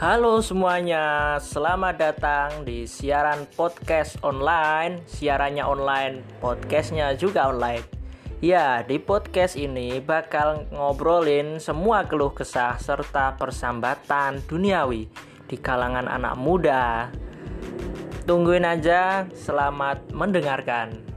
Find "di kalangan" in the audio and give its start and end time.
15.44-16.08